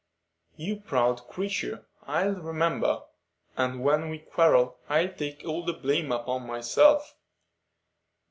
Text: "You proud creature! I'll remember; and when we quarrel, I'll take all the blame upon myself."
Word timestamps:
"You 0.55 0.77
proud 0.77 1.27
creature! 1.27 1.85
I'll 2.07 2.31
remember; 2.33 3.03
and 3.55 3.83
when 3.83 4.09
we 4.09 4.17
quarrel, 4.17 4.79
I'll 4.89 5.13
take 5.13 5.43
all 5.45 5.63
the 5.63 5.73
blame 5.73 6.11
upon 6.11 6.47
myself." 6.47 7.15